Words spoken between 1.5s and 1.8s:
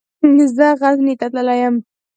يم.